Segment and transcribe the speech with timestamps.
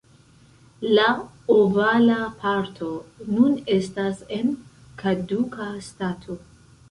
[0.99, 1.03] La
[1.55, 2.15] ovala
[2.45, 2.89] parto
[3.35, 4.49] nun estas en
[5.03, 6.39] kaduka stato.